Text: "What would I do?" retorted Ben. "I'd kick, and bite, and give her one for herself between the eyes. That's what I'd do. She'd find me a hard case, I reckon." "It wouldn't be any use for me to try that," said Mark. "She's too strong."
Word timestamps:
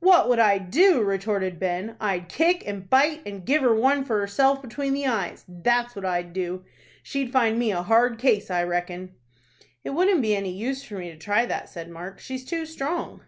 "What 0.00 0.28
would 0.28 0.40
I 0.40 0.58
do?" 0.58 1.00
retorted 1.04 1.60
Ben. 1.60 1.94
"I'd 2.00 2.28
kick, 2.28 2.64
and 2.66 2.90
bite, 2.90 3.20
and 3.24 3.44
give 3.46 3.62
her 3.62 3.72
one 3.72 4.04
for 4.04 4.18
herself 4.18 4.60
between 4.60 4.94
the 4.94 5.06
eyes. 5.06 5.44
That's 5.48 5.94
what 5.94 6.04
I'd 6.04 6.32
do. 6.32 6.64
She'd 7.04 7.30
find 7.32 7.56
me 7.56 7.70
a 7.70 7.82
hard 7.82 8.18
case, 8.18 8.50
I 8.50 8.64
reckon." 8.64 9.14
"It 9.84 9.90
wouldn't 9.90 10.22
be 10.22 10.34
any 10.34 10.50
use 10.50 10.82
for 10.82 10.94
me 10.98 11.12
to 11.12 11.16
try 11.16 11.46
that," 11.46 11.68
said 11.68 11.88
Mark. 11.88 12.18
"She's 12.18 12.44
too 12.44 12.66
strong." 12.66 13.20